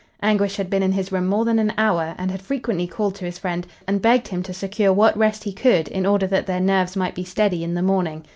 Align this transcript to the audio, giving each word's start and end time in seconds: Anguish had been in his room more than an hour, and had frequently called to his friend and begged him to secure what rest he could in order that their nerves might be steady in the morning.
Anguish 0.23 0.55
had 0.55 0.67
been 0.67 0.81
in 0.81 0.93
his 0.93 1.11
room 1.11 1.27
more 1.27 1.45
than 1.45 1.59
an 1.59 1.73
hour, 1.77 2.15
and 2.17 2.31
had 2.31 2.41
frequently 2.41 2.87
called 2.87 3.13
to 3.13 3.25
his 3.25 3.37
friend 3.37 3.67
and 3.87 4.01
begged 4.01 4.29
him 4.29 4.41
to 4.41 4.51
secure 4.51 4.91
what 4.91 5.15
rest 5.15 5.43
he 5.43 5.53
could 5.53 5.87
in 5.89 6.07
order 6.07 6.25
that 6.25 6.47
their 6.47 6.59
nerves 6.59 6.95
might 6.95 7.13
be 7.13 7.23
steady 7.23 7.63
in 7.63 7.75
the 7.75 7.83
morning. 7.83 8.25